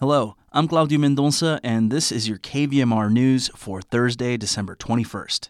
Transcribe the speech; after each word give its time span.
Hello, 0.00 0.36
I'm 0.52 0.68
Claudio 0.68 0.96
Mendonça, 0.96 1.58
and 1.64 1.90
this 1.90 2.12
is 2.12 2.28
your 2.28 2.38
KVMR 2.38 3.10
news 3.10 3.48
for 3.56 3.82
Thursday, 3.82 4.36
December 4.36 4.76
21st. 4.76 5.48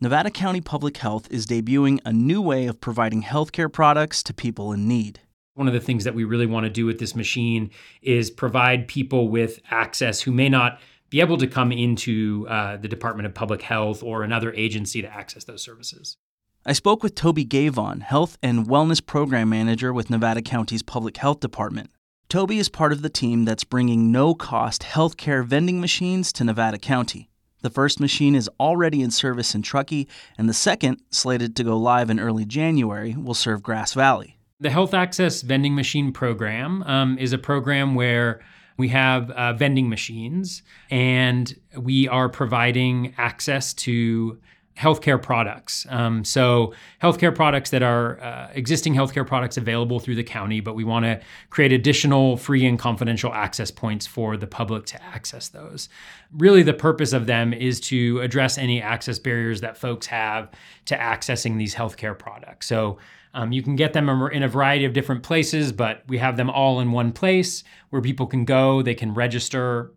Nevada 0.00 0.32
County 0.32 0.60
Public 0.60 0.96
Health 0.96 1.30
is 1.30 1.46
debuting 1.46 2.00
a 2.04 2.12
new 2.12 2.42
way 2.42 2.66
of 2.66 2.80
providing 2.80 3.22
healthcare 3.22 3.72
products 3.72 4.24
to 4.24 4.34
people 4.34 4.72
in 4.72 4.88
need. 4.88 5.20
One 5.54 5.68
of 5.68 5.74
the 5.74 5.80
things 5.80 6.02
that 6.02 6.16
we 6.16 6.24
really 6.24 6.46
want 6.46 6.64
to 6.64 6.70
do 6.70 6.86
with 6.86 6.98
this 6.98 7.14
machine 7.14 7.70
is 8.02 8.32
provide 8.32 8.88
people 8.88 9.28
with 9.28 9.60
access 9.70 10.22
who 10.22 10.32
may 10.32 10.48
not 10.48 10.80
be 11.08 11.20
able 11.20 11.38
to 11.38 11.46
come 11.46 11.70
into 11.70 12.48
uh, 12.48 12.78
the 12.78 12.88
Department 12.88 13.28
of 13.28 13.34
Public 13.34 13.62
Health 13.62 14.02
or 14.02 14.24
another 14.24 14.52
agency 14.54 15.02
to 15.02 15.14
access 15.14 15.44
those 15.44 15.62
services. 15.62 16.16
I 16.64 16.72
spoke 16.72 17.04
with 17.04 17.14
Toby 17.14 17.44
Guevin, 17.44 18.02
Health 18.02 18.38
and 18.42 18.66
Wellness 18.66 19.06
Program 19.06 19.48
Manager 19.48 19.92
with 19.92 20.10
Nevada 20.10 20.42
County's 20.42 20.82
Public 20.82 21.16
Health 21.18 21.38
Department. 21.38 21.90
Toby 22.28 22.58
is 22.58 22.68
part 22.68 22.90
of 22.90 23.02
the 23.02 23.08
team 23.08 23.44
that's 23.44 23.62
bringing 23.62 24.10
no 24.10 24.34
cost 24.34 24.82
healthcare 24.82 25.44
vending 25.44 25.80
machines 25.80 26.32
to 26.32 26.42
Nevada 26.42 26.76
County. 26.76 27.30
The 27.62 27.70
first 27.70 28.00
machine 28.00 28.34
is 28.34 28.50
already 28.58 29.00
in 29.00 29.12
service 29.12 29.54
in 29.54 29.62
Truckee, 29.62 30.08
and 30.36 30.48
the 30.48 30.54
second, 30.54 31.00
slated 31.10 31.54
to 31.54 31.62
go 31.62 31.78
live 31.78 32.10
in 32.10 32.18
early 32.18 32.44
January, 32.44 33.14
will 33.16 33.34
serve 33.34 33.62
Grass 33.62 33.92
Valley. 33.92 34.38
The 34.58 34.70
Health 34.70 34.92
Access 34.92 35.42
Vending 35.42 35.76
Machine 35.76 36.12
Program 36.12 36.82
um, 36.82 37.16
is 37.16 37.32
a 37.32 37.38
program 37.38 37.94
where 37.94 38.40
we 38.76 38.88
have 38.88 39.30
uh, 39.30 39.52
vending 39.52 39.88
machines 39.88 40.62
and 40.90 41.54
we 41.78 42.08
are 42.08 42.28
providing 42.28 43.14
access 43.18 43.72
to 43.74 44.40
healthcare 44.78 45.20
products. 45.20 45.86
Um, 45.88 46.22
so, 46.22 46.74
healthcare 47.02 47.34
products 47.34 47.70
that 47.70 47.82
are 47.82 48.20
uh, 48.20 48.50
existing 48.52 48.94
healthcare 48.94 49.26
products 49.26 49.56
available 49.56 50.00
through 50.00 50.16
the 50.16 50.24
county, 50.24 50.60
but 50.60 50.74
we 50.74 50.84
want 50.84 51.04
to 51.06 51.20
create 51.50 51.72
additional 51.72 52.36
free 52.36 52.66
and 52.66 52.78
confidential 52.78 53.32
access 53.32 53.70
points 53.70 54.06
for 54.06 54.36
the 54.36 54.46
public 54.46 54.84
to 54.86 55.02
access 55.02 55.48
those. 55.48 55.88
Really, 56.32 56.62
the 56.62 56.74
purpose 56.74 57.12
of 57.12 57.26
them 57.26 57.52
is 57.54 57.80
to 57.80 58.20
address 58.20 58.58
any 58.58 58.82
access 58.82 59.18
barriers 59.18 59.62
that 59.62 59.78
folks 59.78 60.06
have 60.06 60.50
to 60.86 60.96
accessing 60.96 61.56
these 61.56 61.74
healthcare 61.74 62.18
products. 62.18 62.66
So, 62.66 62.98
um, 63.32 63.52
you 63.52 63.62
can 63.62 63.76
get 63.76 63.92
them 63.92 64.08
in 64.32 64.42
a 64.42 64.48
variety 64.48 64.86
of 64.86 64.94
different 64.94 65.22
places, 65.22 65.70
but 65.70 66.02
we 66.08 66.16
have 66.16 66.38
them 66.38 66.48
all 66.48 66.80
in 66.80 66.90
one 66.90 67.12
place 67.12 67.64
where 67.90 68.00
people 68.00 68.26
can 68.26 68.46
go, 68.46 68.80
they 68.80 68.94
can 68.94 69.12
register, 69.12 69.92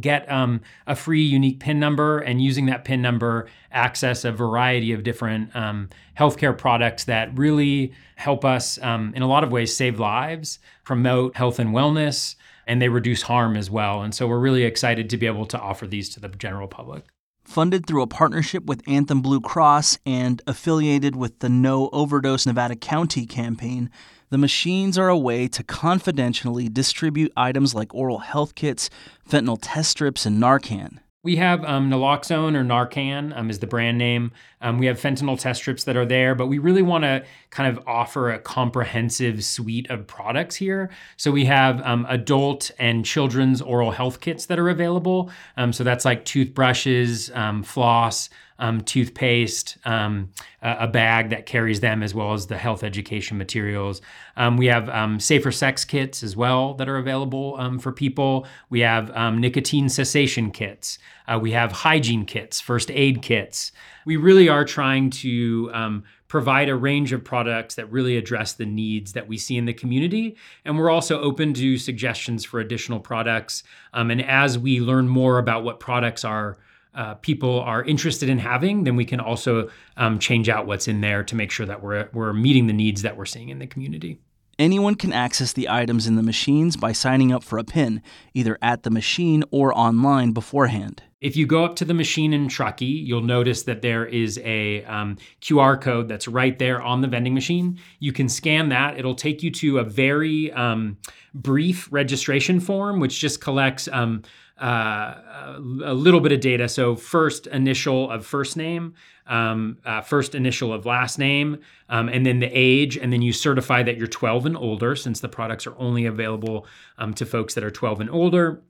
get 0.00 0.30
um, 0.30 0.60
a 0.86 0.94
free 0.94 1.22
unique 1.22 1.60
PIN 1.60 1.78
number, 1.78 2.18
and 2.18 2.42
using 2.42 2.66
that 2.66 2.84
PIN 2.84 3.02
number, 3.02 3.48
access 3.72 4.24
a 4.24 4.32
variety 4.32 4.92
of 4.92 5.02
different 5.02 5.54
um, 5.54 5.88
healthcare 6.18 6.56
products 6.56 7.04
that 7.04 7.36
really 7.36 7.92
help 8.16 8.44
us, 8.44 8.78
um, 8.82 9.12
in 9.14 9.22
a 9.22 9.28
lot 9.28 9.44
of 9.44 9.52
ways, 9.52 9.76
save 9.76 9.98
lives, 9.98 10.58
promote 10.84 11.36
health 11.36 11.58
and 11.58 11.70
wellness, 11.70 12.36
and 12.66 12.80
they 12.80 12.88
reduce 12.88 13.22
harm 13.22 13.56
as 13.56 13.70
well. 13.70 14.02
And 14.02 14.14
so 14.14 14.26
we're 14.26 14.38
really 14.38 14.64
excited 14.64 15.10
to 15.10 15.16
be 15.16 15.26
able 15.26 15.46
to 15.46 15.58
offer 15.58 15.86
these 15.86 16.08
to 16.10 16.20
the 16.20 16.28
general 16.28 16.68
public. 16.68 17.04
Funded 17.44 17.86
through 17.86 18.02
a 18.02 18.06
partnership 18.06 18.64
with 18.64 18.82
Anthem 18.88 19.20
Blue 19.20 19.40
Cross 19.40 19.98
and 20.06 20.40
affiliated 20.46 21.14
with 21.14 21.38
the 21.40 21.50
No 21.50 21.90
Overdose 21.92 22.46
Nevada 22.46 22.74
County 22.74 23.26
campaign, 23.26 23.90
the 24.30 24.38
machines 24.38 24.98
are 24.98 25.10
a 25.10 25.18
way 25.18 25.46
to 25.48 25.62
confidentially 25.62 26.68
distribute 26.68 27.32
items 27.36 27.74
like 27.74 27.94
oral 27.94 28.18
health 28.18 28.54
kits, 28.54 28.88
fentanyl 29.28 29.58
test 29.60 29.90
strips, 29.90 30.24
and 30.26 30.42
Narcan. 30.42 30.98
We 31.24 31.36
have 31.36 31.64
um, 31.64 31.90
naloxone 31.90 32.54
or 32.54 32.62
Narcan 32.62 33.34
um, 33.34 33.48
is 33.48 33.58
the 33.58 33.66
brand 33.66 33.96
name. 33.96 34.30
Um, 34.60 34.78
we 34.78 34.84
have 34.86 35.00
fentanyl 35.00 35.40
test 35.40 35.62
strips 35.62 35.84
that 35.84 35.96
are 35.96 36.04
there, 36.04 36.34
but 36.34 36.48
we 36.48 36.58
really 36.58 36.82
want 36.82 37.04
to 37.04 37.24
kind 37.48 37.74
of 37.74 37.82
offer 37.88 38.30
a 38.30 38.38
comprehensive 38.38 39.42
suite 39.42 39.88
of 39.88 40.06
products 40.06 40.54
here. 40.54 40.90
So 41.16 41.30
we 41.30 41.46
have 41.46 41.80
um, 41.80 42.04
adult 42.10 42.70
and 42.78 43.06
children's 43.06 43.62
oral 43.62 43.90
health 43.90 44.20
kits 44.20 44.44
that 44.46 44.58
are 44.58 44.68
available. 44.68 45.30
Um, 45.56 45.72
so 45.72 45.82
that's 45.82 46.04
like 46.04 46.26
toothbrushes, 46.26 47.30
um, 47.34 47.62
floss, 47.62 48.28
um, 48.58 48.80
toothpaste, 48.82 49.78
um, 49.84 50.30
a 50.62 50.86
bag 50.86 51.30
that 51.30 51.46
carries 51.46 51.80
them, 51.80 52.02
as 52.02 52.14
well 52.14 52.32
as 52.32 52.46
the 52.46 52.56
health 52.56 52.84
education 52.84 53.36
materials. 53.36 54.00
Um, 54.36 54.56
we 54.56 54.66
have 54.66 54.88
um, 54.88 55.18
safer 55.18 55.50
sex 55.50 55.84
kits 55.84 56.22
as 56.22 56.36
well 56.36 56.74
that 56.74 56.88
are 56.88 56.96
available 56.96 57.56
um, 57.58 57.78
for 57.78 57.92
people. 57.92 58.46
We 58.70 58.80
have 58.80 59.10
um, 59.16 59.40
nicotine 59.40 59.88
cessation 59.88 60.50
kits. 60.50 60.98
Uh, 61.26 61.38
we 61.40 61.52
have 61.52 61.72
hygiene 61.72 62.26
kits, 62.26 62.60
first 62.60 62.90
aid 62.90 63.22
kits. 63.22 63.72
We 64.06 64.16
really 64.16 64.48
are 64.48 64.64
trying 64.64 65.10
to 65.10 66.02
provide 66.28 66.68
a 66.68 66.74
range 66.74 67.12
of 67.12 67.22
products 67.22 67.76
that 67.76 67.90
really 67.92 68.16
address 68.16 68.54
the 68.54 68.66
needs 68.66 69.12
that 69.12 69.28
we 69.28 69.38
see 69.38 69.56
in 69.56 69.66
the 69.66 69.72
community. 69.72 70.36
And 70.64 70.76
we're 70.76 70.90
also 70.90 71.20
open 71.20 71.54
to 71.54 71.78
suggestions 71.78 72.44
for 72.44 72.60
additional 72.60 73.00
products. 73.00 73.62
And 73.92 74.22
as 74.22 74.58
we 74.58 74.80
learn 74.80 75.08
more 75.08 75.38
about 75.38 75.64
what 75.64 75.80
products 75.80 76.24
are 76.24 76.58
uh, 76.94 77.14
people 77.14 77.60
are 77.60 77.82
interested 77.84 78.28
in 78.28 78.38
having, 78.38 78.84
then 78.84 78.96
we 78.96 79.04
can 79.04 79.20
also 79.20 79.68
um, 79.96 80.18
change 80.18 80.48
out 80.48 80.66
what's 80.66 80.88
in 80.88 81.00
there 81.00 81.22
to 81.24 81.34
make 81.34 81.50
sure 81.50 81.66
that 81.66 81.82
we're, 81.82 82.08
we're 82.12 82.32
meeting 82.32 82.66
the 82.66 82.72
needs 82.72 83.02
that 83.02 83.16
we're 83.16 83.26
seeing 83.26 83.48
in 83.48 83.58
the 83.58 83.66
community. 83.66 84.18
Anyone 84.58 84.94
can 84.94 85.12
access 85.12 85.52
the 85.52 85.68
items 85.68 86.06
in 86.06 86.14
the 86.14 86.22
machines 86.22 86.76
by 86.76 86.92
signing 86.92 87.32
up 87.32 87.42
for 87.42 87.58
a 87.58 87.64
PIN, 87.64 88.02
either 88.34 88.56
at 88.62 88.84
the 88.84 88.90
machine 88.90 89.42
or 89.50 89.76
online 89.76 90.30
beforehand. 90.30 91.02
If 91.20 91.36
you 91.36 91.46
go 91.46 91.64
up 91.64 91.74
to 91.76 91.84
the 91.84 91.94
machine 91.94 92.32
in 92.32 92.48
Truckee, 92.48 92.84
you'll 92.84 93.22
notice 93.22 93.62
that 93.62 93.82
there 93.82 94.04
is 94.04 94.38
a 94.44 94.84
um, 94.84 95.16
QR 95.40 95.80
code 95.80 96.06
that's 96.06 96.28
right 96.28 96.56
there 96.58 96.82
on 96.82 97.00
the 97.00 97.08
vending 97.08 97.34
machine. 97.34 97.80
You 97.98 98.12
can 98.12 98.28
scan 98.28 98.68
that. 98.68 98.98
It'll 98.98 99.14
take 99.14 99.42
you 99.42 99.50
to 99.52 99.78
a 99.78 99.84
very 99.84 100.52
um, 100.52 100.98
brief 101.32 101.88
registration 101.90 102.60
form, 102.60 103.00
which 103.00 103.18
just 103.18 103.40
collects 103.40 103.88
um, 103.90 104.22
uh, 104.60 105.56
a 105.84 105.94
little 105.94 106.20
bit 106.20 106.32
of 106.32 106.40
data. 106.40 106.68
So, 106.68 106.96
first 106.96 107.46
initial 107.48 108.10
of 108.10 108.24
first 108.24 108.56
name, 108.56 108.94
um, 109.26 109.78
uh, 109.84 110.00
first 110.00 110.34
initial 110.34 110.72
of 110.72 110.86
last 110.86 111.18
name, 111.18 111.58
um, 111.88 112.08
and 112.08 112.24
then 112.24 112.38
the 112.38 112.50
age. 112.52 112.96
And 112.96 113.12
then 113.12 113.22
you 113.22 113.32
certify 113.32 113.82
that 113.82 113.96
you're 113.96 114.06
12 114.06 114.46
and 114.46 114.56
older, 114.56 114.94
since 114.94 115.20
the 115.20 115.28
products 115.28 115.66
are 115.66 115.76
only 115.76 116.06
available 116.06 116.66
um, 116.98 117.14
to 117.14 117.26
folks 117.26 117.54
that 117.54 117.64
are 117.64 117.70
12 117.70 118.02
and 118.02 118.10
older 118.10 118.62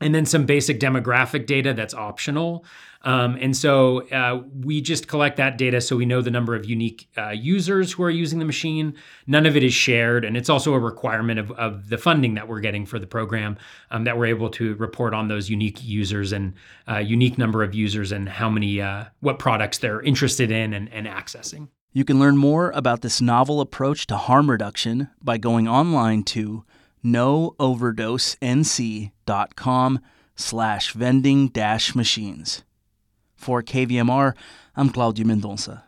and 0.00 0.14
then 0.14 0.26
some 0.26 0.44
basic 0.44 0.80
demographic 0.80 1.46
data 1.46 1.72
that's 1.72 1.94
optional. 1.94 2.64
Um, 3.02 3.36
and 3.38 3.54
so 3.54 4.08
uh, 4.08 4.42
we 4.62 4.80
just 4.80 5.08
collect 5.08 5.36
that 5.36 5.58
data 5.58 5.80
so 5.80 5.94
we 5.94 6.06
know 6.06 6.22
the 6.22 6.30
number 6.30 6.54
of 6.54 6.64
unique 6.64 7.06
uh, 7.18 7.30
users 7.30 7.92
who 7.92 8.02
are 8.02 8.10
using 8.10 8.38
the 8.38 8.46
machine. 8.46 8.94
None 9.26 9.44
of 9.44 9.56
it 9.56 9.62
is 9.62 9.74
shared, 9.74 10.24
and 10.24 10.38
it's 10.38 10.48
also 10.48 10.72
a 10.72 10.78
requirement 10.78 11.38
of, 11.38 11.50
of 11.52 11.90
the 11.90 11.98
funding 11.98 12.34
that 12.34 12.48
we're 12.48 12.60
getting 12.60 12.86
for 12.86 12.98
the 12.98 13.06
program 13.06 13.58
um, 13.90 14.04
that 14.04 14.16
we're 14.16 14.26
able 14.26 14.48
to 14.50 14.74
report 14.76 15.12
on 15.12 15.28
those 15.28 15.50
unique 15.50 15.84
users 15.84 16.32
and 16.32 16.54
uh, 16.88 16.96
unique 16.96 17.36
number 17.36 17.62
of 17.62 17.74
users 17.74 18.10
and 18.10 18.26
how 18.26 18.48
many, 18.48 18.80
uh, 18.80 19.04
what 19.20 19.38
products 19.38 19.78
they're 19.78 20.00
interested 20.00 20.50
in 20.50 20.72
and, 20.72 20.90
and 20.90 21.06
accessing. 21.06 21.68
You 21.92 22.04
can 22.04 22.18
learn 22.18 22.36
more 22.36 22.70
about 22.70 23.02
this 23.02 23.20
novel 23.20 23.60
approach 23.60 24.06
to 24.08 24.16
harm 24.16 24.50
reduction 24.50 25.10
by 25.22 25.38
going 25.38 25.68
online 25.68 26.24
to 26.24 26.64
nooverdosenc.com 27.04 30.00
slash 30.36 30.92
vending 30.92 31.48
dash 31.48 31.94
machines. 31.94 32.62
For 33.34 33.62
KVMR, 33.62 34.34
I'm 34.76 34.90
Claudio 34.90 35.26
Mendonça. 35.26 35.82